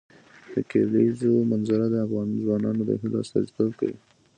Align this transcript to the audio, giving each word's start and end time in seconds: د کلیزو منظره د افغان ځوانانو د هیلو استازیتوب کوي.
د 0.53 0.55
کلیزو 0.71 1.33
منظره 1.51 1.85
د 1.89 1.95
افغان 2.05 2.27
ځوانانو 2.43 2.81
د 2.85 2.91
هیلو 3.01 3.17
استازیتوب 3.23 3.71
کوي. 3.79 3.97